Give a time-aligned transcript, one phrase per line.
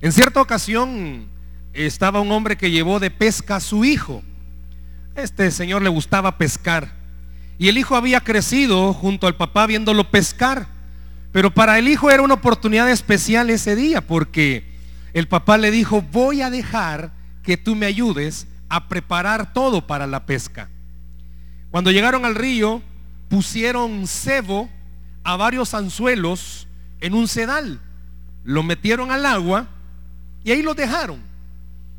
[0.00, 1.28] En cierta ocasión
[1.72, 4.22] estaba un hombre que llevó de pesca a su hijo.
[5.14, 6.94] Este señor le gustaba pescar.
[7.58, 10.68] Y el hijo había crecido junto al papá viéndolo pescar.
[11.32, 14.64] Pero para el hijo era una oportunidad especial ese día porque
[15.14, 20.06] el papá le dijo, voy a dejar que tú me ayudes a preparar todo para
[20.06, 20.68] la pesca.
[21.70, 22.82] Cuando llegaron al río,
[23.28, 24.68] pusieron cebo
[25.24, 26.68] a varios anzuelos
[27.00, 27.80] en un sedal.
[28.44, 29.68] Lo metieron al agua
[30.46, 31.20] y ahí lo dejaron.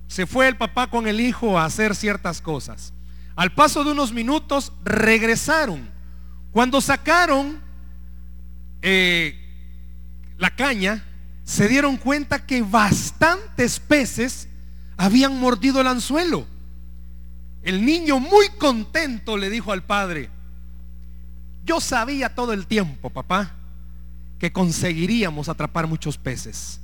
[0.08, 2.94] Se fue el papá con el hijo a hacer ciertas cosas.
[3.36, 5.90] Al paso de unos minutos regresaron.
[6.54, 7.60] Cuando sacaron
[8.82, 9.38] eh,
[10.38, 11.04] la caña,
[11.44, 14.48] se dieron cuenta que bastantes peces
[14.96, 16.48] habían mordido el anzuelo.
[17.64, 20.30] El niño muy contento le dijo al padre,
[21.66, 23.56] yo sabía todo el tiempo, papá,
[24.40, 26.80] que conseguiríamos atrapar muchos peces.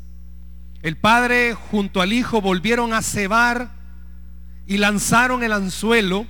[0.84, 3.72] El padre junto al hijo volvieron a cebar
[4.68, 6.28] y lanzaron el anzuelo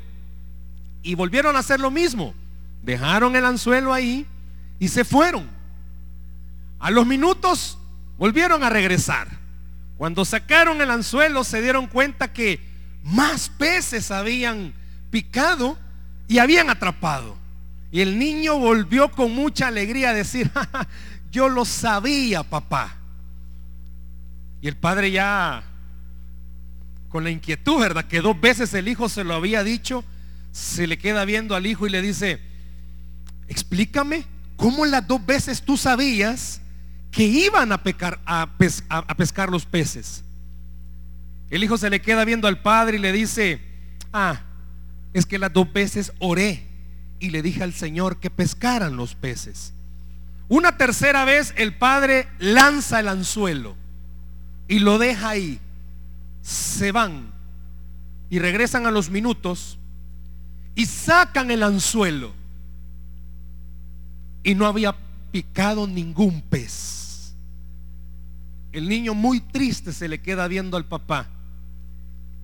[1.01, 2.35] y volvieron a hacer lo mismo.
[2.83, 4.27] Dejaron el anzuelo ahí
[4.77, 5.49] y se fueron.
[6.79, 7.79] A los minutos
[8.19, 9.27] volvieron a regresar.
[9.97, 12.61] Cuando sacaron el anzuelo se dieron cuenta que
[13.01, 14.73] más peces habían
[15.09, 15.79] picado
[16.27, 17.37] y habían atrapado.
[17.91, 20.51] Y el niño volvió con mucha alegría a decir,
[21.31, 22.97] yo lo sabía, papá.
[24.63, 25.61] Y el padre ya,
[27.09, 28.05] con la inquietud, ¿verdad?
[28.05, 30.05] Que dos veces el hijo se lo había dicho,
[30.53, 32.39] se le queda viendo al hijo y le dice,
[33.49, 34.23] explícame,
[34.55, 36.61] ¿cómo las dos veces tú sabías
[37.11, 37.83] que iban a,
[38.25, 40.23] a pescar los peces?
[41.49, 43.59] El hijo se le queda viendo al padre y le dice,
[44.13, 44.43] ah,
[45.11, 46.69] es que las dos veces oré
[47.19, 49.73] y le dije al Señor que pescaran los peces.
[50.47, 53.82] Una tercera vez el padre lanza el anzuelo
[54.67, 55.59] y lo deja ahí.
[56.41, 57.31] Se van
[58.29, 59.77] y regresan a los minutos
[60.75, 62.33] y sacan el anzuelo.
[64.43, 64.95] Y no había
[65.31, 67.35] picado ningún pez.
[68.71, 71.27] El niño muy triste se le queda viendo al papá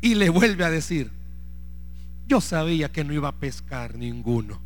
[0.02, 1.12] y le vuelve a decir,
[2.28, 4.62] yo sabía que no iba a pescar ninguno.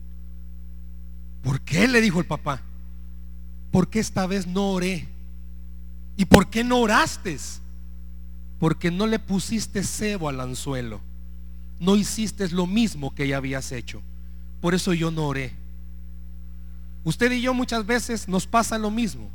[1.41, 1.88] ¿Por qué?
[1.88, 2.61] le dijo el papá.
[3.72, 5.07] Porque esta vez no oré
[6.16, 7.38] ¿Y por qué no oraste?
[8.59, 11.01] Porque no le pusiste cebo al anzuelo.
[11.79, 14.01] No hiciste lo mismo que ya habías hecho.
[14.62, 15.53] Por eso yo no oré.
[17.03, 19.29] Usted y yo muchas veces nos pasa lo mismo.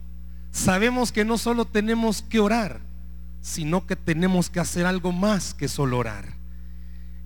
[0.50, 2.81] Sabemos que no solo tenemos que orar,
[3.43, 6.34] sino que tenemos que hacer algo más que solo orar.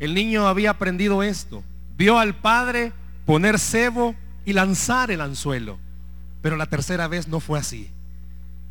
[0.00, 1.62] El niño había aprendido esto.
[1.96, 2.92] Vio al padre
[3.24, 5.78] poner cebo y lanzar el anzuelo.
[6.40, 7.88] Pero la tercera vez no fue así.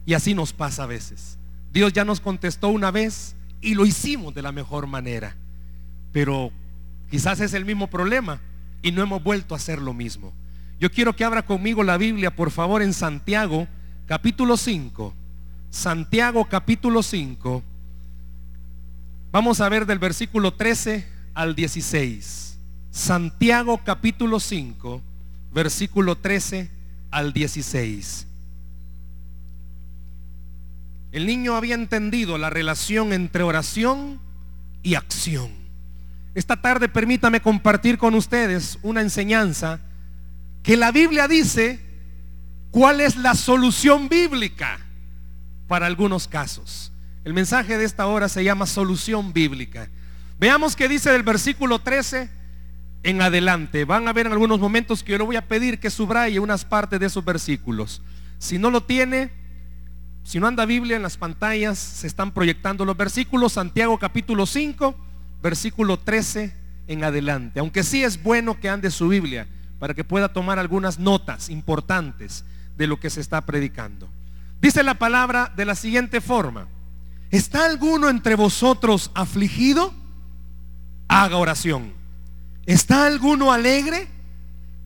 [0.05, 1.37] Y así nos pasa a veces.
[1.71, 5.35] Dios ya nos contestó una vez y lo hicimos de la mejor manera.
[6.11, 6.51] Pero
[7.09, 8.41] quizás es el mismo problema
[8.81, 10.33] y no hemos vuelto a hacer lo mismo.
[10.79, 13.67] Yo quiero que abra conmigo la Biblia, por favor, en Santiago,
[14.07, 15.13] capítulo 5.
[15.69, 17.63] Santiago, capítulo 5.
[19.31, 22.59] Vamos a ver del versículo 13 al 16.
[22.89, 25.01] Santiago, capítulo 5,
[25.53, 26.69] versículo 13
[27.11, 28.27] al 16.
[31.11, 34.21] El niño había entendido la relación entre oración
[34.81, 35.51] y acción.
[36.33, 39.81] Esta tarde permítame compartir con ustedes una enseñanza
[40.63, 41.79] que la Biblia dice
[42.69, 44.79] cuál es la solución bíblica
[45.67, 46.93] para algunos casos.
[47.25, 49.89] El mensaje de esta hora se llama solución bíblica.
[50.39, 52.29] Veamos qué dice del versículo 13
[53.03, 53.83] en adelante.
[53.83, 56.63] Van a ver en algunos momentos que yo le voy a pedir que subraye unas
[56.63, 58.01] partes de esos versículos.
[58.39, 59.40] Si no lo tiene,
[60.23, 64.95] si no anda Biblia en las pantallas, se están proyectando los versículos, Santiago capítulo 5,
[65.41, 66.53] versículo 13
[66.87, 67.59] en adelante.
[67.59, 69.47] Aunque sí es bueno que ande su Biblia
[69.79, 72.45] para que pueda tomar algunas notas importantes
[72.77, 74.09] de lo que se está predicando.
[74.61, 76.67] Dice la palabra de la siguiente forma.
[77.31, 79.93] ¿Está alguno entre vosotros afligido?
[81.07, 81.93] Haga oración.
[82.65, 84.07] ¿Está alguno alegre?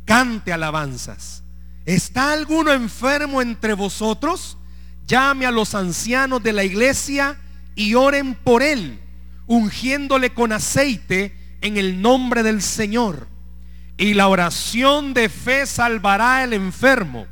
[0.06, 1.44] Cante alabanzas.
[1.86, 4.58] ¿Está alguno enfermo entre vosotros?
[5.08, 7.38] Llame a los ancianos de la iglesia
[7.76, 9.00] y oren por él,
[9.48, 13.28] ungiéndole con aceite en el nombre del Señor.
[13.98, 17.28] Y la oración de fe salvará al enfermo,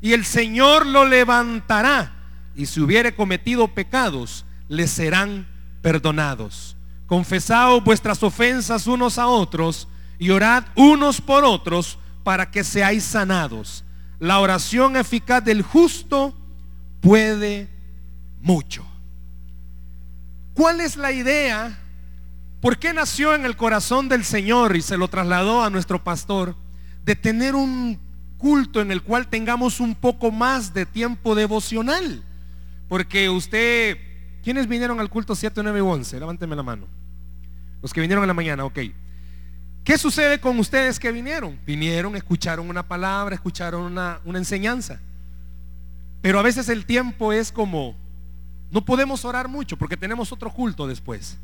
[0.00, 2.14] y el Señor lo levantará,
[2.54, 5.46] y si hubiere cometido pecados, le serán
[5.82, 6.76] perdonados.
[7.06, 9.88] Confesaos vuestras ofensas unos a otros,
[10.18, 13.84] y orad unos por otros para que seáis sanados.
[14.18, 16.34] La oración eficaz del justo
[17.00, 17.68] puede
[18.40, 18.86] mucho.
[20.54, 21.78] ¿Cuál es la idea?
[22.60, 26.56] ¿Por qué nació en el corazón del Señor y se lo trasladó a nuestro pastor
[27.04, 28.00] de tener un
[28.38, 32.24] culto en el cual tengamos un poco más de tiempo devocional?
[32.88, 33.98] Porque usted,
[34.42, 36.20] ¿quiénes vinieron al culto 7, 9 y 11?
[36.20, 36.86] Levánteme la mano.
[37.82, 38.78] Los que vinieron en la mañana, ok.
[39.84, 41.60] ¿Qué sucede con ustedes que vinieron?
[41.64, 45.00] Vinieron, escucharon una palabra, escucharon una, una enseñanza.
[46.26, 47.94] Pero a veces el tiempo es como,
[48.72, 51.38] no podemos orar mucho porque tenemos otro culto después.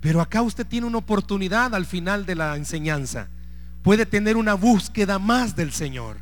[0.00, 3.28] Pero acá usted tiene una oportunidad al final de la enseñanza.
[3.82, 6.16] Puede tener una búsqueda más del Señor.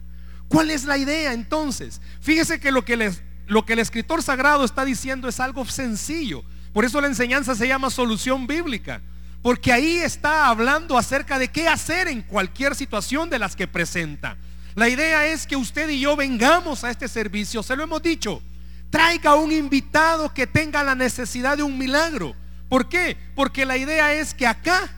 [0.48, 2.00] ¿Cuál es la idea entonces?
[2.20, 6.42] Fíjese que lo que, el escritor sagrado está diciendo es algo sencillo.
[6.72, 9.02] Por eso la enseñanza se llama solución bíblica.
[9.40, 14.36] Porque ahí está hablando acerca de qué hacer en cualquier situación de las que presenta.
[14.74, 18.42] La idea es que usted y yo vengamos a este servicio, se lo hemos dicho,
[18.90, 22.34] traiga un invitado que tenga la necesidad de un milagro.
[22.68, 23.16] ¿Por qué?
[23.34, 24.88] Porque la idea es que acá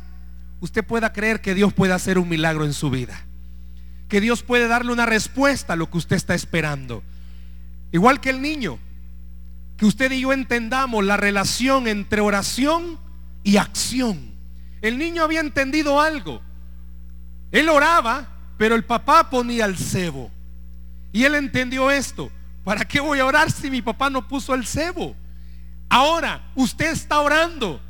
[0.61, 3.25] usted pueda creer que Dios puede hacer un milagro en su vida.
[4.09, 7.03] Que Dios puede darle una respuesta a lo que usted está esperando.
[7.93, 8.79] Igual que el niño,
[9.77, 12.99] que usted y yo entendamos la relación entre oración
[13.43, 14.33] y acción.
[14.81, 16.43] El niño había entendido algo.
[17.53, 20.31] Él oraba, pero el papá ponía el cebo.
[21.13, 22.31] Y él entendió esto.
[22.65, 25.17] ¿Para qué voy a orar si mi papá no puso el cebo?
[25.89, 27.81] Ahora, usted está orando.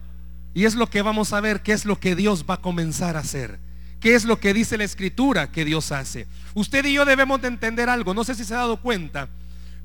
[0.55, 3.17] Y es lo que vamos a ver, qué es lo que Dios va a comenzar
[3.17, 3.59] a hacer.
[4.01, 6.27] ¿Qué es lo que dice la escritura que Dios hace?
[6.55, 8.13] Usted y yo debemos de entender algo.
[8.13, 9.29] No sé si se ha dado cuenta,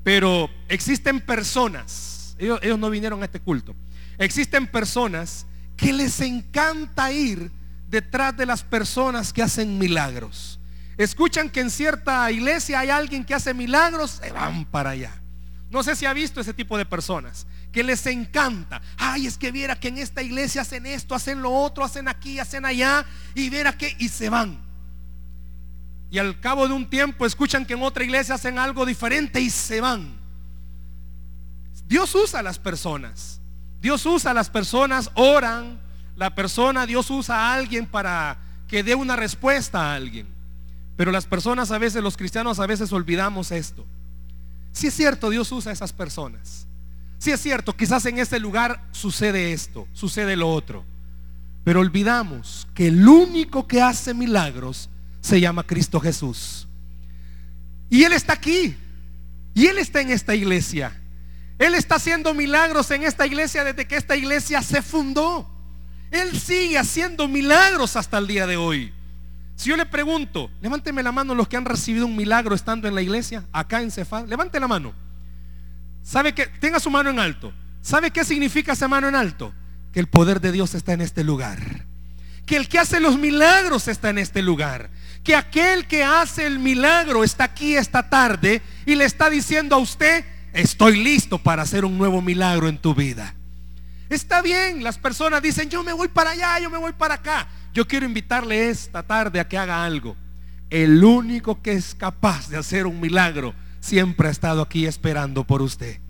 [0.02, 3.76] pero existen personas, ellos, ellos no vinieron a este culto,
[4.18, 5.46] existen personas
[5.76, 7.52] que les encanta ir
[7.88, 10.57] detrás de las personas que hacen milagros.
[10.98, 15.12] Escuchan que en cierta iglesia hay alguien que hace milagros, se van para allá.
[15.70, 18.82] No sé si ha visto ese tipo de personas que les encanta.
[18.96, 22.40] Ay, es que viera que en esta iglesia hacen esto, hacen lo otro, hacen aquí,
[22.40, 24.60] hacen allá y viera que y se van.
[26.10, 29.50] Y al cabo de un tiempo escuchan que en otra iglesia hacen algo diferente y
[29.50, 30.18] se van.
[31.86, 33.40] Dios usa a las personas.
[33.80, 35.78] Dios usa a las personas, oran,
[36.16, 40.37] la persona, Dios usa a alguien para que dé una respuesta a alguien.
[40.98, 43.86] Pero las personas a veces, los cristianos a veces olvidamos esto.
[44.72, 46.66] Si es cierto, Dios usa a esas personas.
[47.18, 50.84] Si es cierto, quizás en este lugar sucede esto, sucede lo otro.
[51.62, 54.90] Pero olvidamos que el único que hace milagros
[55.20, 56.66] se llama Cristo Jesús.
[57.88, 58.76] Y Él está aquí.
[59.54, 61.00] Y Él está en esta iglesia.
[61.60, 65.48] Él está haciendo milagros en esta iglesia desde que esta iglesia se fundó.
[66.10, 68.92] Él sigue haciendo milagros hasta el día de hoy.
[69.58, 72.94] Si yo le pregunto, levánteme la mano los que han recibido un milagro estando en
[72.94, 74.94] la iglesia, acá en Cefá, levante la mano.
[76.04, 77.52] ¿Sabe que tenga su mano en alto?
[77.82, 79.52] ¿Sabe qué significa esa mano en alto?
[79.92, 81.86] Que el poder de Dios está en este lugar.
[82.46, 84.90] Que el que hace los milagros está en este lugar.
[85.24, 89.80] Que aquel que hace el milagro está aquí esta tarde y le está diciendo a
[89.80, 93.34] usted, estoy listo para hacer un nuevo milagro en tu vida.
[94.08, 97.48] Está bien, las personas dicen, yo me voy para allá, yo me voy para acá.
[97.72, 100.16] Yo quiero invitarle esta tarde a que haga algo.
[100.70, 105.62] El único que es capaz de hacer un milagro siempre ha estado aquí esperando por
[105.62, 106.00] usted.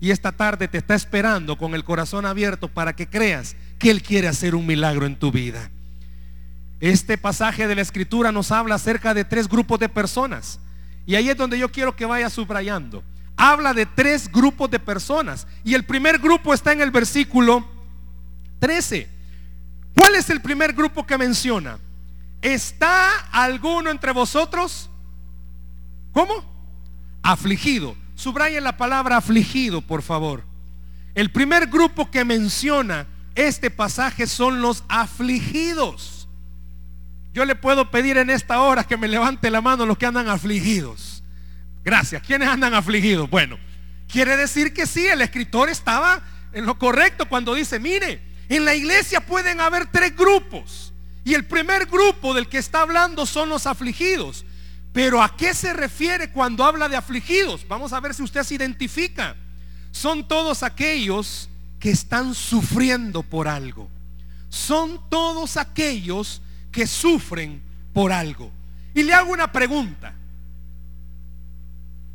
[0.00, 4.02] Y esta tarde te está esperando con el corazón abierto para que creas que Él
[4.02, 5.70] quiere hacer un milagro en tu vida.
[6.80, 10.60] Este pasaje de la escritura nos habla acerca de tres grupos de personas.
[11.06, 13.02] Y ahí es donde yo quiero que vaya subrayando
[13.36, 15.46] habla de tres grupos de personas.
[15.64, 17.66] Y el primer grupo está en el versículo
[18.60, 19.08] 13.
[19.94, 21.78] ¿Cuál es el primer grupo que menciona?
[22.42, 24.90] ¿Está alguno entre vosotros?
[26.12, 26.44] ¿Cómo?
[27.22, 27.96] Afligido.
[28.14, 30.44] Subrayen la palabra afligido, por favor.
[31.14, 36.28] El primer grupo que menciona este pasaje son los afligidos.
[37.32, 40.28] Yo le puedo pedir en esta hora que me levante la mano los que andan
[40.28, 41.22] afligidos.
[41.84, 42.22] Gracias.
[42.22, 43.28] ¿Quiénes andan afligidos?
[43.28, 43.58] Bueno,
[44.08, 46.22] quiere decir que sí, el escritor estaba
[46.52, 50.92] en lo correcto cuando dice, mire, en la iglesia pueden haber tres grupos.
[51.24, 54.44] Y el primer grupo del que está hablando son los afligidos.
[54.92, 57.66] Pero ¿a qué se refiere cuando habla de afligidos?
[57.66, 59.36] Vamos a ver si usted se identifica.
[59.90, 61.48] Son todos aquellos
[61.80, 63.88] que están sufriendo por algo.
[64.48, 68.52] Son todos aquellos que sufren por algo.
[68.94, 70.14] Y le hago una pregunta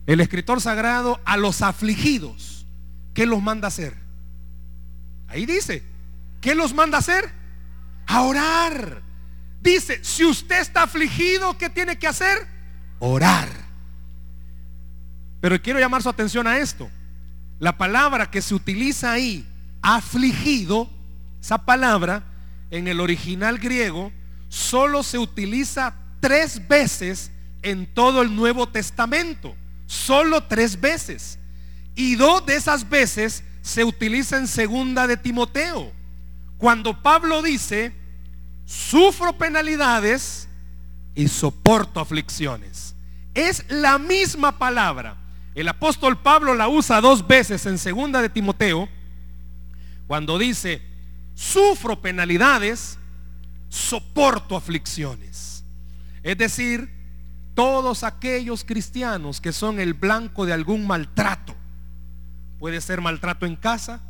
[0.09, 2.65] el escritor sagrado a los afligidos,
[3.13, 3.93] ¿qué los manda a hacer?
[5.27, 5.83] Ahí dice,
[6.41, 7.31] ¿qué los manda a hacer?
[8.07, 9.01] A orar.
[9.61, 12.47] Dice, si usted está afligido, ¿qué tiene que hacer?
[12.99, 13.49] Orar.
[15.41, 16.89] Pero quiero llamar su atención a esto.
[17.59, 19.45] La palabra que se utiliza ahí
[19.81, 20.89] afligido,
[21.41, 22.23] esa palabra
[22.71, 24.11] en el original griego
[24.47, 27.31] solo se utiliza tres veces
[27.61, 29.55] en todo el Nuevo Testamento.
[29.85, 31.39] Solo tres veces.
[31.95, 35.91] Y dos de esas veces se utiliza en segunda de Timoteo.
[36.59, 37.95] Cuando Pablo dice,
[38.65, 40.49] sufro penalidades
[41.15, 42.95] y soporto aflicciones.
[43.33, 45.15] Es la misma palabra.
[45.55, 48.89] El apóstol Pablo la usa dos veces en segunda de Timoteo,
[50.05, 50.81] cuando dice,
[51.33, 52.99] sufro penalidades,
[53.69, 55.63] soporto aflicciones.
[56.23, 56.91] Es decir,
[57.53, 61.55] todos aquellos cristianos que son el blanco de algún maltrato,
[62.59, 64.01] puede ser maltrato en casa,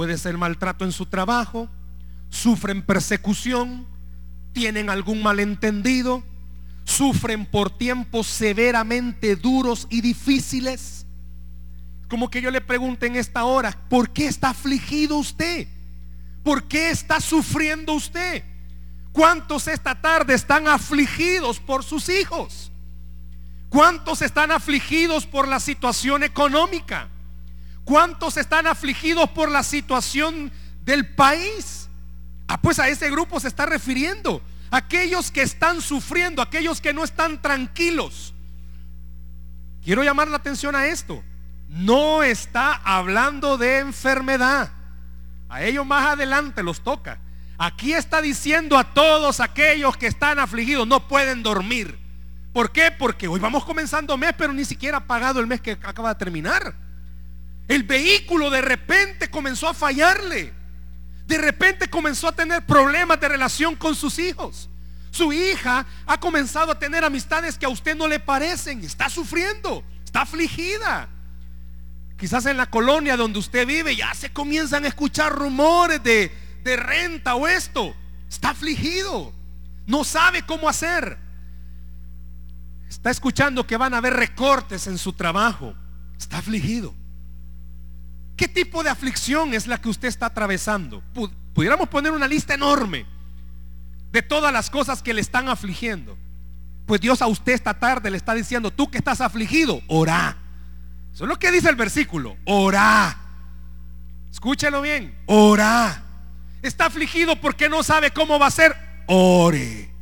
[0.00, 1.68] puede ser maltrato en su trabajo,
[2.30, 3.86] sufren persecución,
[4.54, 6.24] tienen algún malentendido,
[6.84, 11.04] sufren por tiempos severamente duros y difíciles.
[12.08, 15.68] Como que yo le pregunte en esta hora, ¿por qué está afligido usted?
[16.42, 18.42] ¿Por qué está sufriendo usted?
[19.12, 22.72] ¿Cuántos esta tarde están afligidos por sus hijos?
[23.68, 27.10] ¿Cuántos están afligidos por la situación económica?
[27.90, 30.52] ¿Cuántos están afligidos por la situación
[30.84, 31.88] del país?
[32.46, 37.02] Ah, pues a ese grupo se está refiriendo aquellos que están sufriendo, aquellos que no
[37.02, 38.32] están tranquilos.
[39.82, 41.20] Quiero llamar la atención a esto.
[41.66, 44.70] No está hablando de enfermedad.
[45.48, 47.18] A ellos más adelante los toca.
[47.58, 51.98] Aquí está diciendo a todos aquellos que están afligidos, no pueden dormir.
[52.52, 52.92] ¿Por qué?
[52.96, 56.18] Porque hoy vamos comenzando mes, pero ni siquiera ha pagado el mes que acaba de
[56.20, 56.88] terminar.
[57.70, 60.60] El vehículo de repente comenzó a fallarle
[61.30, 64.68] de repente comenzó a tener problemas de relación con sus hijos.
[65.12, 68.82] Su hija ha comenzado a tener amistades que a usted no le parecen.
[68.82, 71.08] Está sufriendo, está afligida.
[72.18, 76.32] Quizás en la colonia donde usted vive ya se comienzan a escuchar rumores de,
[76.64, 77.94] renta o esto.
[78.28, 79.32] Está afligido.
[79.86, 81.16] No sabe cómo hacer.
[82.88, 85.76] Está escuchando que van a haber recortes en su trabajo.
[86.18, 86.92] Está afligido.
[88.40, 91.02] ¿Qué tipo de aflicción es la que usted está atravesando?
[91.52, 93.04] Pudiéramos poner una lista enorme
[94.10, 96.16] de todas las cosas que le están afligiendo.
[96.86, 100.38] Pues Dios a usted esta tarde le está diciendo, tú que estás afligido, ora.
[101.12, 103.14] Eso es lo que dice el versículo, ora.
[104.30, 106.02] Escúchelo bien, ora.
[106.62, 108.74] Está afligido porque no sabe cómo va a ser,
[109.06, 109.92] ore.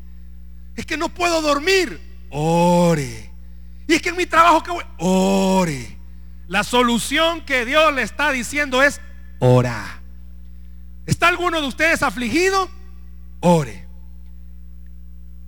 [0.76, 3.32] Es que no puedo dormir, ore.
[3.88, 5.97] Y es que en mi trabajo que voy, ore.
[6.48, 9.00] La solución que Dios le está diciendo es
[9.38, 10.00] ora.
[11.06, 12.70] ¿Está alguno de ustedes afligido?
[13.40, 13.86] Ore.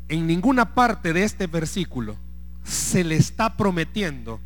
[0.08, 2.16] En ninguna parte de este versículo
[2.64, 4.40] se le está prometiendo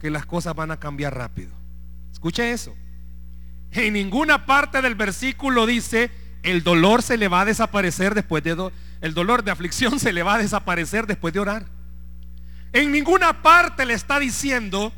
[0.00, 1.50] que las cosas van a cambiar rápido.
[2.12, 2.74] Escuche eso.
[3.72, 6.10] En ninguna parte del versículo dice
[6.44, 10.22] el dolor se le va a desaparecer después de el dolor de aflicción se le
[10.22, 11.66] va a desaparecer después de orar.
[12.72, 14.92] En ninguna parte le está diciendo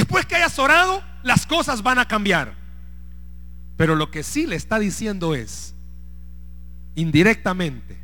[0.00, 2.54] Después que hayas orado, las cosas van a cambiar.
[3.76, 5.74] Pero lo que sí le está diciendo es,
[6.94, 7.98] indirectamente,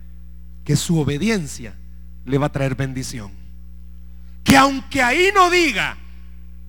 [0.62, 1.74] que su obediencia
[2.26, 3.32] le va a traer bendición.
[4.44, 5.96] Que aunque ahí no diga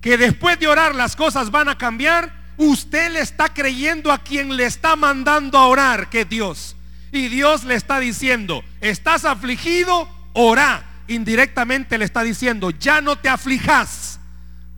[0.00, 4.56] que después de orar las cosas van a cambiar, usted le está creyendo a quien
[4.56, 6.74] le está mandando a orar, que es Dios.
[7.12, 10.86] Y Dios le está diciendo, estás afligido, ora.
[11.06, 14.07] Indirectamente le está diciendo, ya no te aflijas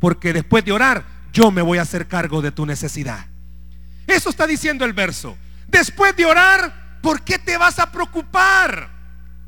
[0.00, 3.26] porque después de orar yo me voy a hacer cargo de tu necesidad.
[4.06, 5.36] Eso está diciendo el verso.
[5.68, 8.90] Después de orar, ¿por qué te vas a preocupar?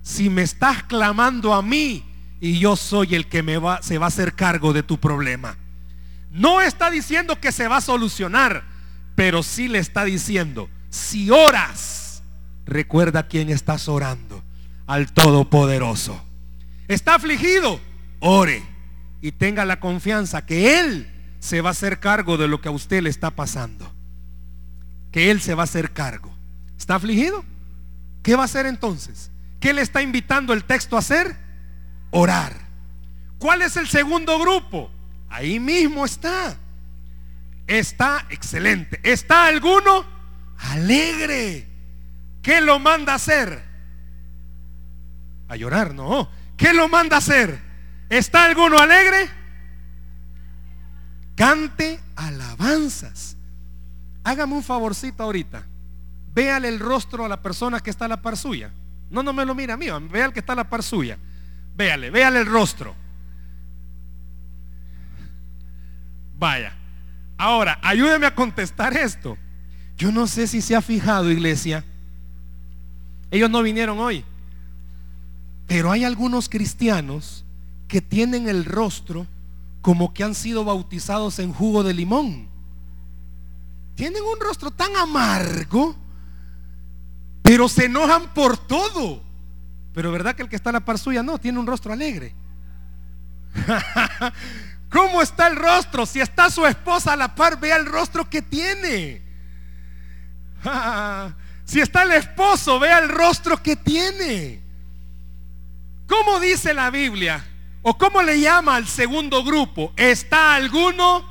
[0.03, 2.05] Si me estás clamando a mí
[2.41, 3.43] y yo soy el que
[3.83, 5.57] se va a hacer cargo de tu problema.
[6.31, 8.65] No está diciendo que se va a solucionar,
[9.15, 12.23] pero sí le está diciendo, si oras,
[12.65, 14.43] recuerda quién estás orando,
[14.87, 16.25] al Todopoderoso.
[16.89, 17.81] ¿Está afligido?
[18.21, 18.72] Ore
[19.23, 22.73] y tenga la confianza que Él se va a hacer cargo de lo que a
[22.73, 23.91] usted le está pasando.
[25.13, 26.37] Que Él se va a hacer cargo.
[26.77, 27.45] ¿Está afligido?
[28.23, 29.31] ¿Qué va a hacer entonces?
[29.61, 31.37] ¿Qué le está invitando el texto a hacer?
[32.11, 32.53] Orar.
[33.39, 34.91] ¿Cuál es el segundo grupo?
[35.29, 36.57] Ahí mismo está.
[37.69, 39.01] Está excelente.
[39.05, 40.05] ¿Está alguno?
[40.59, 41.69] Alegre.
[42.43, 43.63] ¿Qué lo manda a hacer?
[45.49, 46.29] A llorar, no.
[46.57, 47.72] ¿Qué lo manda a hacer?
[48.13, 49.27] ¿Está alguno alegre?
[51.35, 53.39] Cante alabanzas.
[54.23, 55.65] Hágame un favorcito ahorita.
[56.35, 58.71] Véale el rostro a la persona que está a la par suya.
[59.09, 61.17] No, no me lo mira a mí, vea al que está a la par suya.
[61.75, 62.95] Véale, véale el rostro.
[66.37, 66.75] Vaya.
[67.39, 69.39] Ahora, ayúdeme a contestar esto.
[69.97, 71.83] Yo no sé si se ha fijado, iglesia.
[73.31, 74.23] Ellos no vinieron hoy.
[75.67, 77.42] Pero hay algunos cristianos
[77.93, 79.27] que tienen el rostro
[79.83, 82.49] como que han sido bautizados en jugo de limón.
[83.95, 85.95] Tienen un rostro tan amargo,
[87.43, 89.23] pero se enojan por todo.
[89.93, 92.35] Pero verdad que el que está a la par suya no, tiene un rostro alegre.
[94.91, 96.07] ¿Cómo está el rostro?
[96.07, 99.21] Si está su esposa a la par, vea el rostro que tiene.
[101.67, 104.63] si está el esposo, vea el rostro que tiene.
[106.07, 107.51] ¿Cómo dice la Biblia?
[107.83, 109.93] ¿O cómo le llama al segundo grupo?
[109.97, 111.25] ¿Está alguno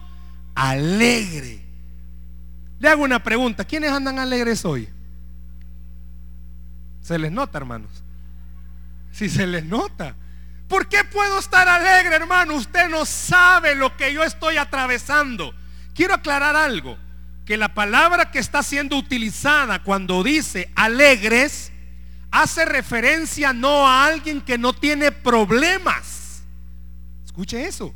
[0.54, 1.62] alegre?
[2.78, 3.64] Le hago una pregunta.
[3.64, 4.90] ¿Quiénes andan alegres hoy?
[7.02, 8.04] Se les nota, hermanos.
[9.14, 10.16] Si se les nota.
[10.68, 12.56] ¿Por qué puedo estar alegre, hermano?
[12.56, 15.54] Usted no sabe lo que yo estoy atravesando.
[15.96, 16.98] Quiero aclarar algo.
[17.46, 21.72] Que la palabra que está siendo utilizada cuando dice alegres
[22.30, 26.21] hace referencia no a alguien que no tiene problemas
[27.32, 27.94] Escuche eso.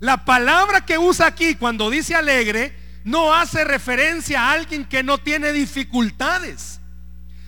[0.00, 2.74] La palabra que usa aquí cuando dice alegre
[3.04, 6.80] no hace referencia a alguien que no tiene dificultades,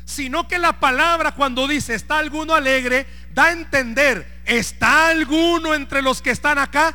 [0.04, 6.02] sino que la palabra cuando dice está alguno alegre da a entender, está alguno entre
[6.02, 6.94] los que están acá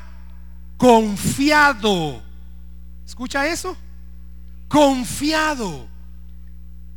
[0.78, 2.24] confiado.
[3.06, 3.76] ¿Escucha eso?
[4.68, 5.88] Confiado.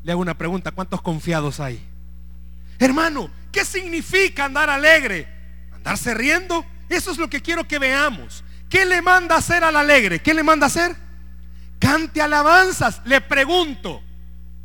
[0.04, 1.82] Le hago una pregunta, ¿cuántos confiados hay?
[2.78, 5.26] Hermano, ¿qué significa andar alegre?
[5.72, 6.66] ¿Andarse riendo?
[6.92, 8.44] Eso es lo que quiero que veamos.
[8.68, 10.20] ¿Qué le manda hacer al alegre?
[10.20, 10.94] ¿Qué le manda hacer?
[11.78, 13.00] Cante alabanzas.
[13.06, 14.02] Le pregunto,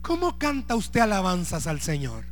[0.02, 2.26] ¿cómo canta usted alabanzas al Señor?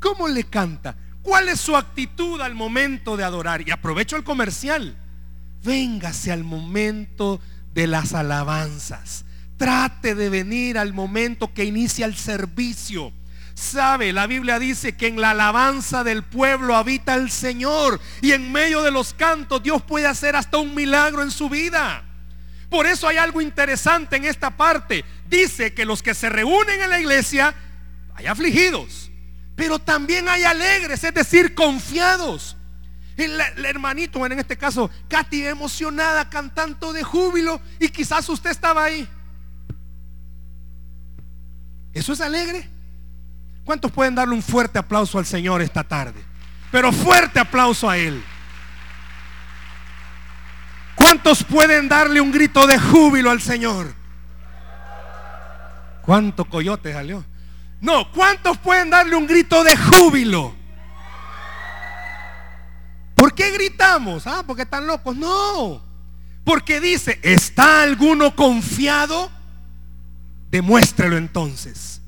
[0.00, 0.96] ¿Cómo le canta?
[1.22, 3.66] ¿Cuál es su actitud al momento de adorar?
[3.66, 4.96] Y aprovecho el comercial.
[5.62, 7.40] Véngase al momento
[7.74, 9.24] de las alabanzas.
[9.56, 13.12] Trate de venir al momento que inicia el servicio.
[13.60, 18.50] Sabe, la Biblia dice que en la alabanza del pueblo habita el Señor y en
[18.50, 22.02] medio de los cantos Dios puede hacer hasta un milagro en su vida.
[22.70, 25.04] Por eso hay algo interesante en esta parte.
[25.28, 27.54] Dice que los que se reúnen en la iglesia
[28.14, 29.10] hay afligidos,
[29.56, 32.56] pero también hay alegres, es decir, confiados.
[33.18, 38.84] El, el, hermanito, en este caso, Katy emocionada, cantando de júbilo, y quizás usted estaba
[38.84, 39.06] ahí.
[41.92, 42.79] ¿Eso es alegre?
[43.64, 46.24] ¿Cuántos pueden darle un fuerte aplauso al Señor esta tarde?
[46.70, 48.22] Pero fuerte aplauso a Él.
[50.94, 53.94] ¿Cuántos pueden darle un grito de júbilo al Señor?
[56.02, 57.24] ¿Cuánto coyote salió?
[57.80, 60.54] No, ¿cuántos pueden darle un grito de júbilo?
[63.14, 64.26] ¿Por qué gritamos?
[64.26, 65.16] Ah, porque están locos.
[65.16, 65.82] No.
[66.44, 69.30] Porque dice, ¿está alguno confiado?
[70.50, 71.99] Demuéstrelo entonces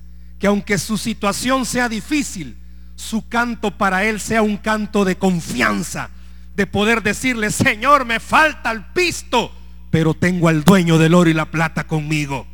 [0.42, 2.58] que aunque su situación sea difícil,
[2.96, 6.10] su canto para él sea un canto de confianza,
[6.56, 9.52] de poder decirle, Señor, me falta el pisto,
[9.92, 12.44] pero tengo al dueño del oro y la plata conmigo.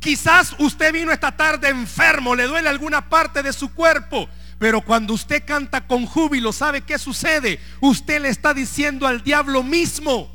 [0.00, 4.26] Quizás usted vino esta tarde enfermo, le duele alguna parte de su cuerpo,
[4.58, 7.60] pero cuando usted canta con júbilo, ¿sabe qué sucede?
[7.82, 10.30] Usted le está diciendo al diablo mismo,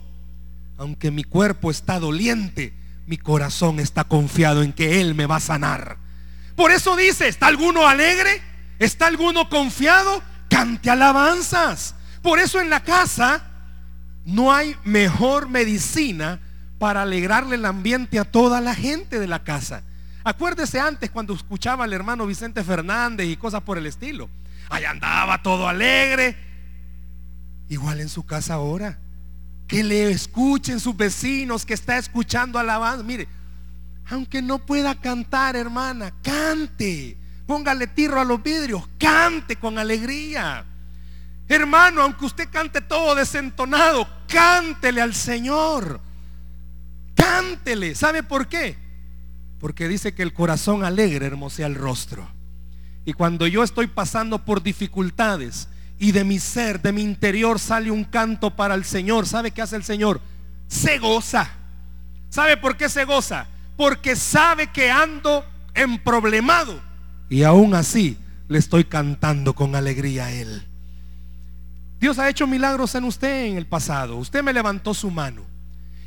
[0.78, 2.74] aunque mi cuerpo está doliente,
[3.08, 6.09] mi corazón está confiado en que Él me va a sanar.
[6.60, 8.42] Por eso dice, ¿está alguno alegre?
[8.80, 10.22] ¿Está alguno confiado?
[10.50, 11.96] Cante alabanzas.
[12.22, 13.46] Por eso en la casa
[14.26, 16.42] no hay mejor medicina
[16.78, 19.84] para alegrarle el ambiente a toda la gente de la casa.
[20.26, 24.30] Acuérdese antes cuando escuchaba al hermano Vicente Fernández y cosas por el estilo.
[24.70, 26.36] Ahí andaba todo alegre.
[27.70, 29.00] Igual en su casa ahora.
[29.66, 33.02] Que le escuchen sus vecinos que está escuchando alabanza.
[33.02, 33.30] Mire,
[34.10, 37.18] aunque no pueda cantar, hermana, cante.
[37.46, 40.66] Póngale tiro a los vidrios, cante con alegría.
[41.48, 46.00] Hermano, aunque usted cante todo desentonado, cántele al Señor.
[47.16, 47.96] Cántele.
[47.96, 48.78] ¿Sabe por qué?
[49.60, 52.28] Porque dice que el corazón alegre hermosea el rostro.
[53.06, 55.68] Y cuando yo estoy pasando por dificultades
[55.98, 59.62] y de mi ser, de mi interior sale un canto para el Señor, ¿sabe qué
[59.62, 60.22] hace el Señor?
[60.68, 61.50] Se goza.
[62.30, 63.48] ¿Sabe por qué se goza?
[63.80, 66.82] Porque sabe que ando en problemado.
[67.30, 68.18] Y aún así
[68.50, 70.68] le estoy cantando con alegría a Él.
[71.98, 74.18] Dios ha hecho milagros en usted en el pasado.
[74.18, 75.44] Usted me levantó su mano.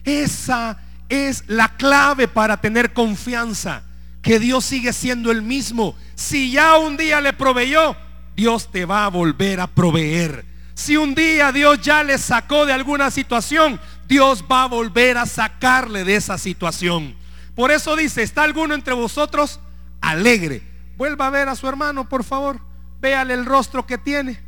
[0.04, 3.84] Esa es la clave para tener confianza.
[4.20, 5.96] Que Dios sigue siendo el mismo.
[6.14, 7.96] Si ya un día le proveyó,
[8.36, 10.44] Dios te va a volver a proveer.
[10.74, 15.24] Si un día Dios ya le sacó de alguna situación, Dios va a volver a
[15.24, 17.21] sacarle de esa situación.
[17.54, 19.60] Por eso dice, ¿está alguno entre vosotros
[20.00, 20.62] alegre?
[20.96, 22.60] Vuelva a ver a su hermano, por favor.
[23.00, 24.40] Véale el rostro que tiene.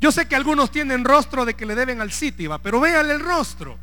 [0.00, 3.20] Yo sé que algunos tienen rostro de que le deben al sitio, pero véale el
[3.20, 3.78] rostro.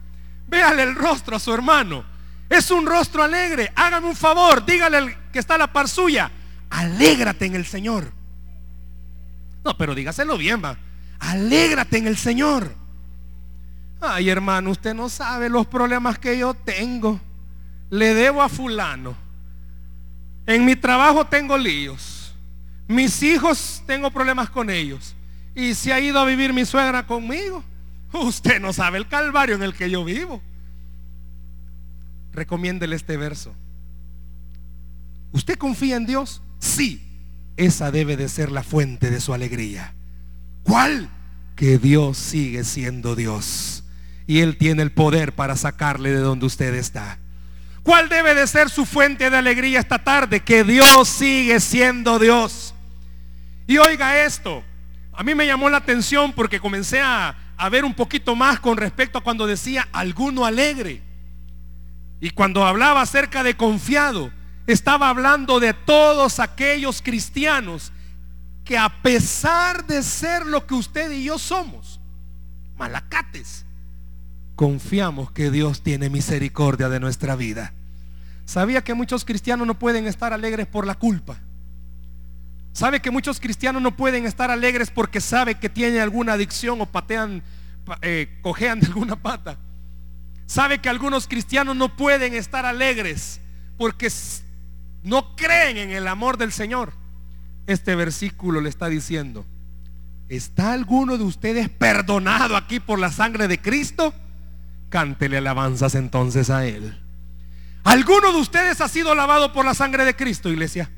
[0.47, 2.03] Véale el rostro a su hermano.
[2.49, 3.71] Es un rostro alegre.
[3.75, 6.31] Hágame un favor, dígale al que está la par suya,
[6.69, 8.11] alégrate en el Señor.
[9.63, 10.77] No, pero dígaselo bien, va.
[11.19, 12.73] Alégrate en el Señor.
[14.01, 17.19] Ay, hermano, usted no sabe los problemas que yo tengo.
[17.89, 19.15] Le debo a fulano.
[20.45, 22.33] En mi trabajo tengo líos.
[22.87, 25.15] Mis hijos tengo problemas con ellos.
[25.55, 27.63] Y se ha ido a vivir mi suegra conmigo.
[28.13, 30.41] Usted no sabe el calvario en el que yo vivo.
[32.31, 33.53] Recomiéndele este verso.
[35.31, 36.41] ¿Usted confía en Dios?
[36.59, 37.05] Sí.
[37.57, 39.93] Esa debe de ser la fuente de su alegría.
[40.63, 41.09] ¿Cuál?
[41.55, 43.83] Que Dios sigue siendo Dios.
[44.27, 47.19] Y Él tiene el poder para sacarle de donde usted está.
[47.89, 50.41] ¿Cuál debe de ser su fuente de alegría esta tarde?
[50.41, 52.75] Que Dios sigue siendo Dios.
[53.65, 54.63] Y oiga esto,
[55.11, 58.77] a mí me llamó la atención porque comencé a, a ver un poquito más con
[58.77, 61.01] respecto a cuando decía alguno alegre.
[62.21, 64.31] Y cuando hablaba acerca de confiado,
[64.67, 67.91] estaba hablando de todos aquellos cristianos
[68.65, 71.99] que a pesar de ser lo que usted y yo somos,
[72.77, 73.65] malacates,
[74.55, 77.73] confiamos que Dios tiene misericordia de nuestra vida.
[78.49, 81.37] ¿Sabía que muchos cristianos no pueden estar alegres por la culpa?
[82.71, 86.87] ¿Sabe que muchos cristianos no pueden estar alegres porque sabe que tiene alguna adicción o
[86.87, 87.43] patean,
[88.01, 89.59] eh, cojean de alguna pata?
[90.47, 93.39] ¿Sabe que algunos cristianos no pueden estar alegres
[93.77, 94.09] porque
[95.03, 96.93] no creen en el amor del Señor.
[97.67, 99.45] Este versículo le está diciendo,
[100.27, 104.11] ¿está alguno de ustedes perdonado aquí por la sangre de Cristo?
[104.89, 107.08] Cántele alabanzas entonces a Él.
[107.83, 110.89] ¿Alguno de ustedes ha sido lavado por la sangre de Cristo, iglesia?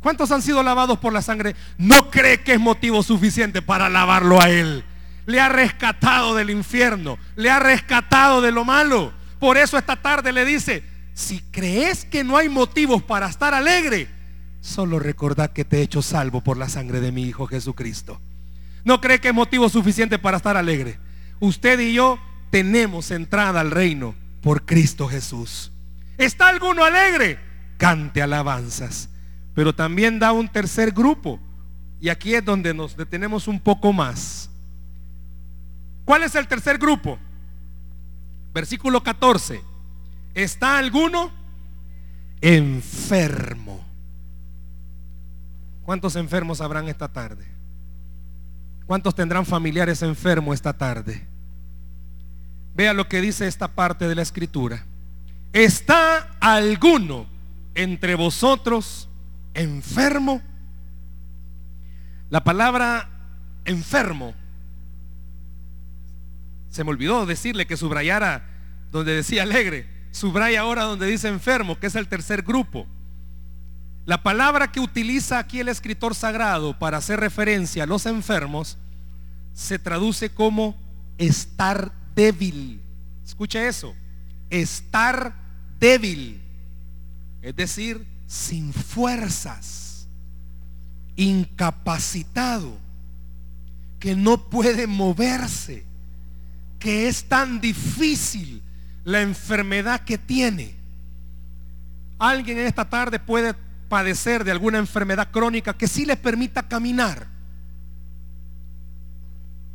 [0.00, 1.56] ¿Cuántos han sido lavados por la sangre?
[1.76, 4.84] No cree que es motivo suficiente para lavarlo a Él.
[5.26, 9.12] Le ha rescatado del infierno, le ha rescatado de lo malo.
[9.38, 10.82] Por eso esta tarde le dice,
[11.14, 14.08] si crees que no hay motivos para estar alegre,
[14.60, 18.20] solo recordad que te he hecho salvo por la sangre de mi Hijo Jesucristo.
[18.84, 20.98] No cree que es motivo suficiente para estar alegre.
[21.40, 22.18] Usted y yo
[22.50, 25.72] tenemos entrada al reino por Cristo Jesús.
[26.18, 27.38] ¿Está alguno alegre?
[27.78, 29.08] Cante alabanzas.
[29.54, 31.40] Pero también da un tercer grupo.
[32.00, 34.50] Y aquí es donde nos detenemos un poco más.
[36.04, 37.18] ¿Cuál es el tercer grupo?
[38.52, 39.62] Versículo 14.
[40.34, 41.32] ¿Está alguno
[42.40, 43.84] enfermo?
[45.82, 47.46] ¿Cuántos enfermos habrán esta tarde?
[48.86, 51.26] ¿Cuántos tendrán familiares enfermos esta tarde?
[52.74, 54.84] Vea lo que dice esta parte de la escritura.
[55.52, 57.26] ¿Está alguno
[57.74, 59.08] entre vosotros
[59.54, 60.42] enfermo?
[62.30, 63.08] La palabra
[63.64, 64.34] enfermo,
[66.70, 68.46] se me olvidó decirle que subrayara
[68.90, 72.86] donde decía alegre subraya ahora donde dice enfermo, que es el tercer grupo.
[74.04, 78.78] La palabra que utiliza aquí el escritor sagrado para hacer referencia a los enfermos
[79.52, 80.76] se traduce como
[81.18, 82.80] estar débil.
[83.24, 83.94] Escuche eso,
[84.50, 85.34] estar
[85.78, 86.40] débil,
[87.42, 90.08] es decir, sin fuerzas,
[91.16, 92.78] incapacitado,
[93.98, 95.84] que no puede moverse,
[96.78, 98.62] que es tan difícil
[99.04, 100.76] la enfermedad que tiene.
[102.18, 103.54] Alguien en esta tarde puede
[103.88, 107.26] padecer de alguna enfermedad crónica que sí le permita caminar.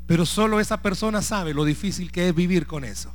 [0.05, 3.13] Pero solo esa persona sabe lo difícil que es vivir con eso.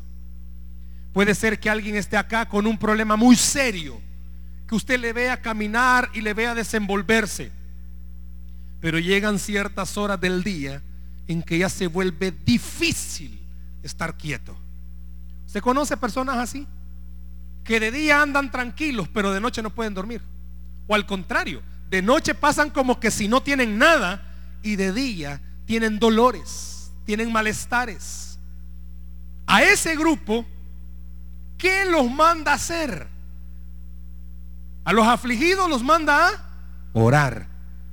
[1.19, 4.01] Puede ser que alguien esté acá con un problema muy serio,
[4.69, 7.51] que usted le vea caminar y le vea desenvolverse.
[8.81, 10.81] Pero llegan ciertas horas del día
[11.27, 13.45] en que ya se vuelve difícil
[13.83, 14.57] estar quieto.
[15.45, 16.69] ¿Se conoce personas así?
[17.65, 20.23] Que de día andan tranquilos, pero de noche no pueden dormir.
[20.87, 24.23] O al contrario, de noche pasan como que si no tienen nada
[24.63, 28.39] y de día tienen dolores, tienen malestares.
[29.49, 30.47] A ese grupo,
[31.59, 33.09] ¿qué los manda a hacer?
[34.85, 36.33] A los afligidos los manda a
[36.95, 37.47] orar.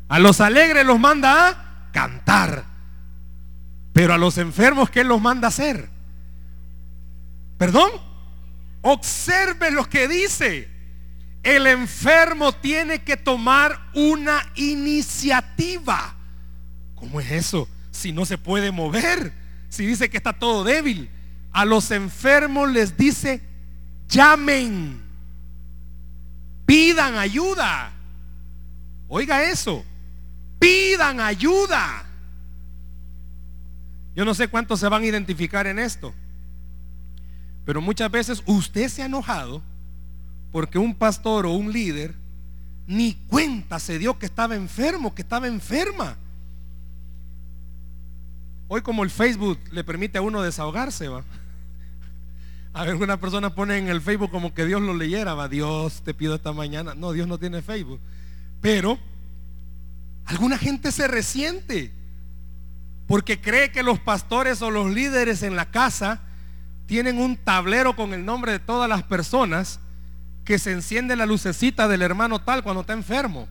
[0.08, 2.66] A los alegres los manda a cantar.
[3.92, 5.90] Pero a los enfermos, ¿qué los manda a hacer?
[7.58, 7.92] ¿Perdón?
[8.82, 10.70] Observe lo que dice.
[11.44, 16.16] El enfermo tiene que tomar una iniciativa.
[16.96, 17.68] ¿Cómo es eso?
[17.92, 19.34] Si no se puede mover,
[19.70, 21.10] si dice que está todo débil.
[21.52, 23.42] a los enfermos les dice,
[24.08, 25.02] llamen,
[26.66, 27.92] pidan ayuda.
[29.08, 29.84] Oiga eso,
[30.60, 32.06] pidan ayuda.
[34.16, 36.14] Yo no sé cuántos se van a identificar en esto,
[37.66, 39.62] pero muchas veces usted se ha enojado
[40.52, 42.16] porque un pastor o un líder
[42.88, 46.18] ni cuenta se dio que estaba enfermo, que estaba enferma.
[48.68, 51.24] Hoy como el Facebook le permite a uno desahogarse, va.
[52.76, 56.02] A ver, una persona pone en el Facebook como que Dios lo leyera, va, Dios
[56.04, 56.94] te pido esta mañana.
[56.94, 58.02] No, Dios no tiene Facebook.
[58.60, 59.00] Pero
[60.26, 61.94] alguna gente se resiente
[63.08, 66.20] porque cree que los pastores o los líderes en la casa
[66.86, 69.80] tienen un tablero con el nombre de todas las personas
[70.44, 73.48] que se enciende la lucecita del hermano tal cuando está enfermo.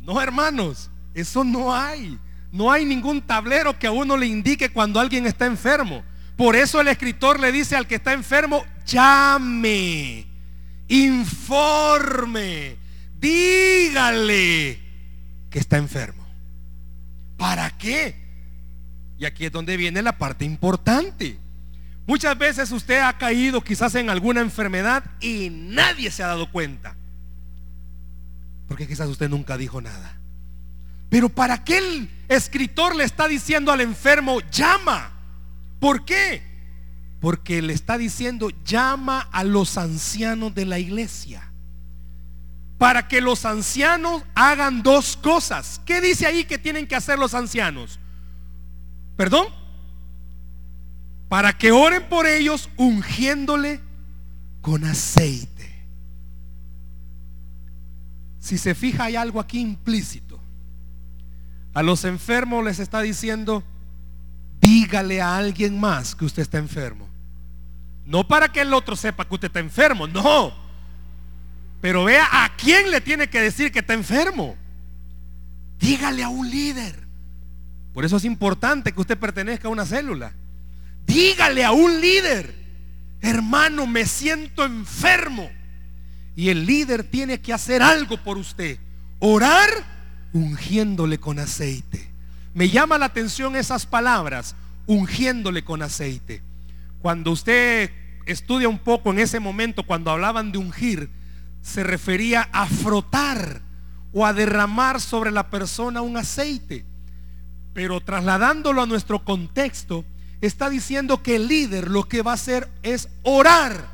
[0.00, 2.18] No, hermanos, eso no hay.
[2.50, 6.02] No hay ningún tablero que a uno le indique cuando alguien está enfermo.
[6.36, 10.26] Por eso el escritor le dice al que está enfermo, llame,
[10.88, 12.76] informe,
[13.18, 14.80] dígale
[15.48, 16.26] que está enfermo.
[17.36, 18.16] ¿Para qué?
[19.18, 21.38] Y aquí es donde viene la parte importante.
[22.06, 26.96] Muchas veces usted ha caído quizás en alguna enfermedad y nadie se ha dado cuenta.
[28.66, 30.18] Porque quizás usted nunca dijo nada.
[31.08, 35.13] Pero ¿para qué el escritor le está diciendo al enfermo, llama?
[35.84, 36.42] ¿Por qué?
[37.20, 41.52] Porque le está diciendo, llama a los ancianos de la iglesia.
[42.78, 45.82] Para que los ancianos hagan dos cosas.
[45.84, 48.00] ¿Qué dice ahí que tienen que hacer los ancianos?
[49.16, 49.46] ¿Perdón?
[51.34, 53.80] para que oren por ellos ungiéndole
[54.60, 55.68] con aceite.
[58.38, 60.40] Si se fija hay algo aquí implícito.
[61.72, 63.64] A los enfermos les está diciendo,
[64.64, 67.06] dígale a alguien más que usted está enfermo.
[68.06, 70.54] No para que el otro sepa que usted está enfermo, no.
[71.82, 74.56] Pero vea a quién le tiene que decir que está enfermo.
[75.78, 77.04] Dígale a un líder.
[77.92, 80.32] Por eso es importante que usted pertenezca a una célula.
[81.06, 82.54] Dígale a un líder,
[83.20, 85.50] hermano, me siento enfermo.
[86.34, 88.78] Y el líder tiene que hacer algo por usted.
[89.18, 89.68] Orar
[90.32, 92.13] ungiéndole con aceite.
[92.54, 94.54] Me llama la atención esas palabras,
[94.86, 96.42] ungiéndole con aceite.
[97.02, 97.90] Cuando usted
[98.26, 101.10] estudia un poco en ese momento, cuando hablaban de ungir,
[101.62, 103.60] se refería a frotar
[104.12, 106.86] o a derramar sobre la persona un aceite.
[107.72, 110.04] Pero trasladándolo a nuestro contexto,
[110.40, 113.88] está diciendo que el líder lo que va a hacer es orar,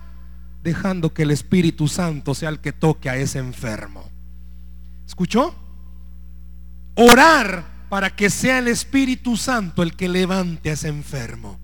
[0.63, 4.11] dejando que el Espíritu Santo sea el que toque a ese enfermo.
[5.07, 5.55] ¿Escuchó?
[6.95, 11.59] Orar para que sea el Espíritu Santo el que levante a ese enfermo.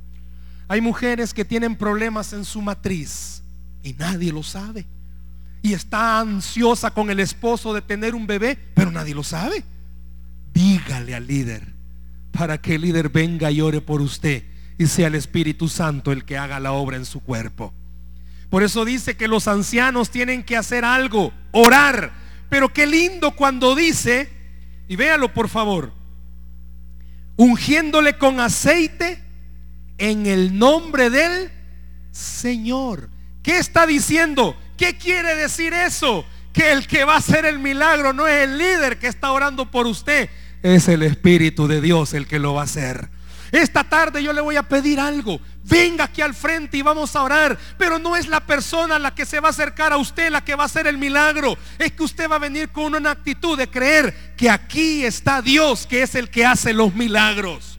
[0.69, 3.43] Hay mujeres que tienen problemas en su matriz
[3.83, 4.87] y nadie lo sabe.
[5.63, 9.65] Y está ansiosa con el esposo de tener un bebé, pero nadie lo sabe.
[10.53, 11.75] Dígale al líder
[12.33, 14.43] para que el líder venga y ore por usted
[14.79, 17.73] y sea el Espíritu Santo el que haga la obra en su cuerpo.
[18.51, 22.13] Por eso dice que los ancianos tienen que hacer algo, orar.
[22.49, 24.29] Pero qué lindo cuando dice,
[24.89, 25.93] y véalo por favor,
[27.37, 29.23] ungiéndole con aceite
[29.99, 31.51] en el nombre del
[32.11, 33.11] Señor.
[33.43, 34.57] ¿Qué está diciendo?
[34.77, 36.25] ¿Qué quiere decir eso?
[36.53, 39.71] Que el que va a hacer el milagro no es el líder que está orando
[39.71, 40.29] por usted,
[40.63, 43.11] es el Espíritu de Dios el que lo va a hacer.
[43.53, 45.41] Esta tarde yo le voy a pedir algo.
[45.63, 47.59] Venga aquí al frente y vamos a orar.
[47.79, 50.55] Pero no es la persona la que se va a acercar a usted la que
[50.55, 51.57] va a hacer el milagro.
[51.79, 55.87] Es que usted va a venir con una actitud de creer que aquí está Dios,
[55.87, 57.79] que es el que hace los milagros.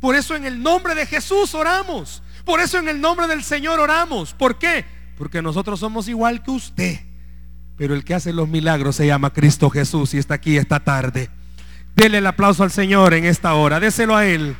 [0.00, 2.22] Por eso en el nombre de Jesús oramos.
[2.44, 4.34] Por eso en el nombre del Señor oramos.
[4.34, 4.84] ¿Por qué?
[5.16, 7.00] Porque nosotros somos igual que usted.
[7.76, 11.30] Pero el que hace los milagros se llama Cristo Jesús y está aquí esta tarde.
[11.94, 13.78] Dele el aplauso al Señor en esta hora.
[13.78, 14.56] Déselo a Él.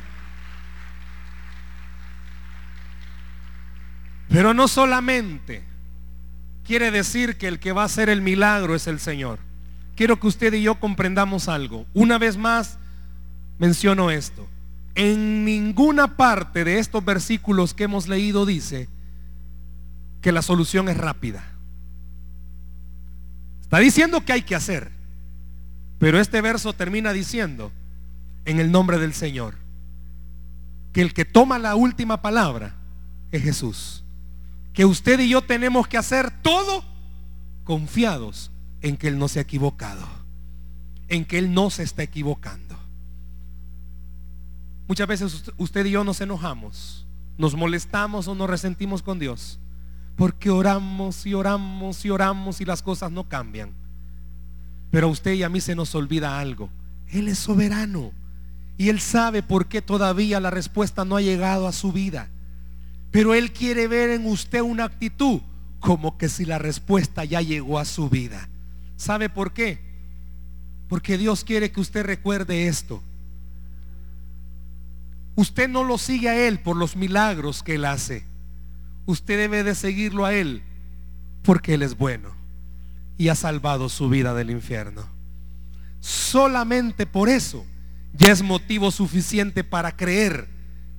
[4.33, 5.61] Pero no solamente
[6.65, 9.37] quiere decir que el que va a hacer el milagro es el Señor.
[9.95, 11.85] Quiero que usted y yo comprendamos algo.
[11.93, 12.79] Una vez más
[13.59, 14.47] menciono esto.
[14.95, 18.89] En ninguna parte de estos versículos que hemos leído dice
[20.19, 21.43] que la solución es rápida.
[23.61, 24.91] Está diciendo que hay que hacer.
[25.99, 27.71] Pero este verso termina diciendo,
[28.45, 29.53] en el nombre del Señor,
[30.91, 32.73] que el que toma la última palabra
[33.31, 34.02] es Jesús
[34.73, 36.83] que usted y yo tenemos que hacer todo
[37.63, 40.07] confiados en que Él no se ha equivocado,
[41.07, 42.77] en que Él no se está equivocando.
[44.87, 47.03] Muchas veces usted y yo nos enojamos
[47.37, 49.59] nos molestamos o nos resentimos con Dios.
[50.15, 53.73] Porque oramos y oramos y oramos y las cosas no cambian.
[54.91, 56.69] Pero a usted y a mí se nos olvida algo.
[57.07, 58.11] Él es soberano.
[58.77, 62.29] Y Él sabe por qué todavía la respuesta no ha llegado a su vida.
[63.13, 65.39] Pero Él quiere ver en usted una actitud
[65.79, 68.49] como que si la respuesta ya llegó a su vida.
[68.95, 69.79] ¿Sabe por qué?
[70.89, 73.03] Porque Dios quiere que usted recuerde esto.
[75.35, 78.25] Usted no lo sigue a Él por los milagros que Él hace.
[79.05, 80.63] Usted debe de seguirlo a Él
[81.43, 82.29] porque Él es bueno
[83.19, 85.07] y ha salvado su vida del infierno.
[85.99, 87.63] Solamente por eso
[88.13, 90.52] ya es motivo suficiente para creer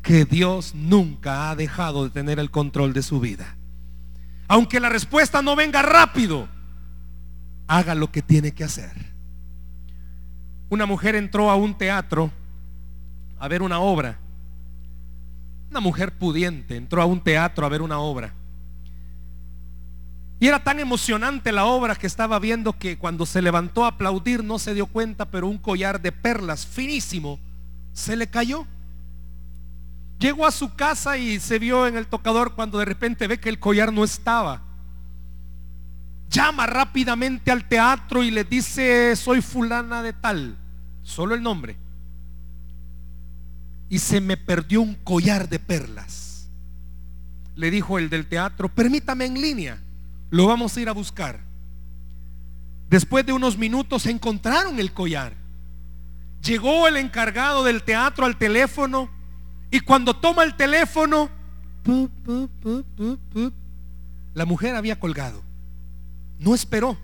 [0.05, 3.57] que Dios nunca ha dejado de tener el control de su vida.
[4.47, 6.49] Aunque la respuesta no venga rápido,
[7.67, 8.93] haga lo que tiene que hacer.
[10.69, 12.31] Una mujer entró a un teatro
[13.41, 14.21] a ver una obra
[15.75, 18.33] una mujer pudiente entró a un teatro a ver una obra.
[20.39, 24.45] Y era tan emocionante la obra que estaba viendo que cuando se levantó a aplaudir
[24.45, 27.41] no se dio cuenta, pero un collar de perlas finísimo
[27.93, 28.69] se le cayó.
[30.25, 33.51] Llegó a su casa y se vio en el tocador cuando de repente ve que
[33.51, 34.63] el collar no estaba.
[36.31, 40.57] Llama rápidamente al teatro y le dice, soy fulana de tal,
[41.03, 41.77] solo el nombre
[43.95, 46.49] y se me perdió un collar de perlas.
[47.55, 49.81] Le dijo el del teatro, permítame en línea,
[50.31, 51.41] lo vamos a ir a buscar.
[52.89, 55.35] Después de unos minutos encontraron el collar.
[56.43, 59.11] Llegó el encargado del teatro al teléfono
[59.75, 61.29] y cuando toma el teléfono,
[64.33, 65.43] la mujer había colgado.
[66.39, 66.97] No esperó.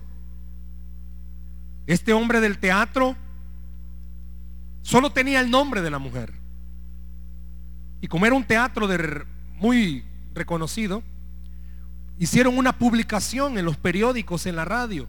[1.89, 3.17] Este hombre del teatro
[4.83, 6.33] solo tenía el nombre de la mujer.
[8.01, 8.87] Y como era un teatro
[9.57, 11.03] muy reconocido,
[12.21, 15.09] hicieron una publicación en los periódicos, en la radio,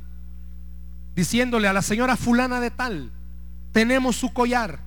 [1.13, 3.12] diciéndole a la señora fulana de tal,
[3.71, 4.80] tenemos su collar,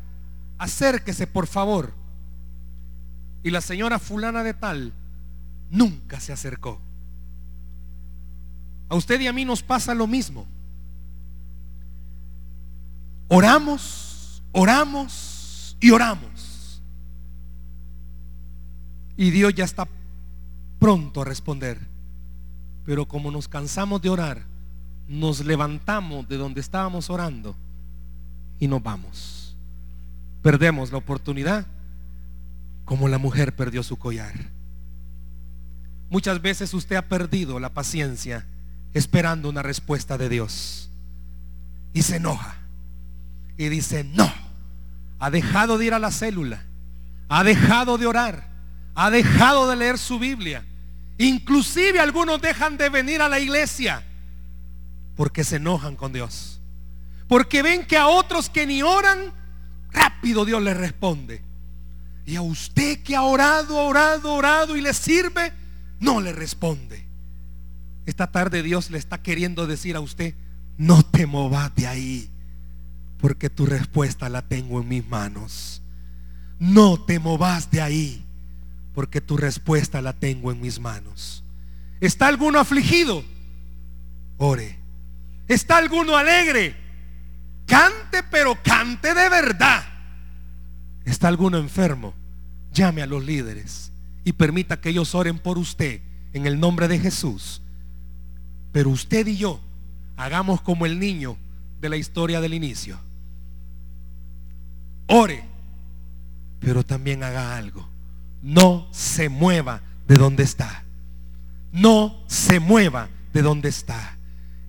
[0.59, 2.03] acérquese por favor.
[3.45, 4.95] Y la señora fulana de tal
[5.71, 6.81] nunca se acercó.
[8.89, 10.47] A usted y a mí nos pasa lo mismo.
[13.29, 16.83] Oramos, oramos y oramos.
[19.17, 19.87] Y Dios ya está
[20.79, 21.79] pronto a responder.
[22.87, 24.43] Pero como nos cansamos de orar,
[25.07, 27.55] nos levantamos de donde estábamos orando
[28.59, 29.57] y nos vamos.
[30.43, 31.67] Perdemos la oportunidad
[32.85, 34.35] como la mujer perdió su collar.
[36.11, 38.47] Muchas veces usted ha perdido la paciencia
[38.93, 40.91] esperando una respuesta de Dios.
[41.93, 42.57] Y se enoja.
[43.57, 44.33] Y dice, no,
[45.19, 46.65] ha dejado de ir a la célula.
[47.29, 48.55] Ha dejado de orar
[48.95, 50.65] ha dejado de leer su Biblia.
[51.19, 54.03] Inclusive algunos dejan de venir a la iglesia
[55.17, 56.61] porque se enojan con Dios.
[57.29, 59.33] Porque ven que a otros que ni oran,
[59.91, 61.43] rápido Dios les responde.
[62.27, 65.53] Y a usted que ha orado, orado, orado y le sirve,
[66.01, 67.07] no le responde.
[68.07, 70.35] Esta tarde Dios le está queriendo decir a usted,
[70.77, 72.31] no te movas de ahí,
[73.19, 75.83] porque tu respuesta la tengo en mis manos.
[76.59, 78.25] No te movas de ahí
[78.95, 81.45] porque tu respuesta la tengo en mis manos.
[82.01, 83.25] ¿Está alguno afligido?
[84.39, 84.79] Ore.
[85.49, 86.77] ¿Está alguno alegre?
[87.67, 89.85] Cante, pero cante de verdad.
[91.05, 92.15] ¿Está alguno enfermo?
[92.73, 93.93] Llame a los líderes
[94.25, 96.01] y permita que ellos oren por usted
[96.33, 97.63] en el nombre de Jesús.
[98.73, 99.61] Pero usted y yo
[100.17, 101.37] hagamos como el niño
[101.81, 102.99] de la historia del inicio.
[105.07, 105.45] Ore,
[106.61, 107.95] pero también haga algo
[108.45, 110.85] no se mueva de donde está.
[111.73, 114.19] No se mueva de donde está.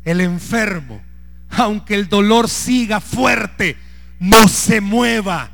[0.06, 1.02] El enfermo,
[1.50, 3.78] aunque el dolor siga fuerte,
[4.18, 5.52] no se mueva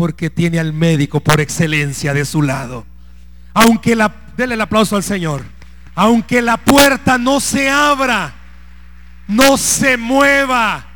[0.00, 2.86] porque tiene al médico por excelencia de su lado.
[3.52, 5.42] Aunque la, dele el aplauso al Señor.
[5.94, 8.32] Aunque la puerta no se abra,
[9.28, 10.88] no se mueva,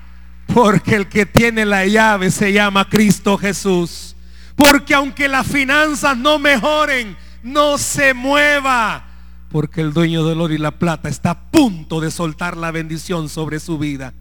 [0.47, 4.17] porque el que tiene la llave se llama Cristo Jesús.
[4.57, 9.05] Porque aunque las finanzas no mejoren, no se mueva.
[9.51, 13.29] Porque el dueño del oro y la plata está a punto de soltar la bendición
[13.29, 14.15] sobre su vida.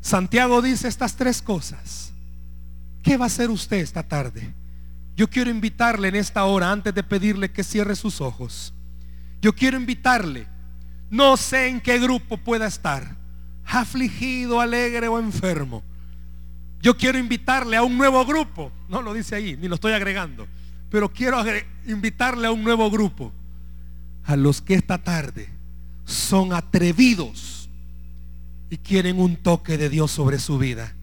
[0.00, 2.12] Santiago dice estas tres cosas.
[3.02, 4.54] ¿Qué va a hacer usted esta tarde?
[5.16, 8.72] Yo quiero invitarle en esta hora, antes de pedirle que cierre sus ojos.
[9.40, 10.46] Yo quiero invitarle.
[11.10, 13.16] No sé en qué grupo pueda estar.
[13.64, 15.82] Afligido, alegre o enfermo.
[16.80, 18.72] Yo quiero invitarle a un nuevo grupo.
[18.88, 20.46] No lo dice ahí, ni lo estoy agregando.
[20.90, 21.42] Pero quiero
[21.86, 23.32] invitarle a un nuevo grupo.
[24.24, 25.48] A los que esta tarde
[26.04, 27.68] son atrevidos
[28.70, 30.94] y quieren un toque de Dios sobre su vida.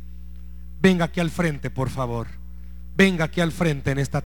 [0.82, 2.28] Venga aquí al frente, por favor.
[2.96, 4.24] Venga aquí al frente en esta